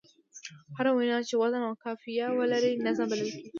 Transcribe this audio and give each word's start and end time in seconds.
هره 0.77 0.91
وينا 0.97 1.17
چي 1.27 1.35
وزن 1.41 1.61
او 1.67 1.73
قافیه 1.83 2.25
ولري؛ 2.39 2.71
نظم 2.85 3.05
بلل 3.11 3.29
کېږي. 3.33 3.49